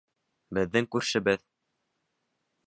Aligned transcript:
—Беҙҙең 0.57 0.87
күршебеҙ. 0.95 1.45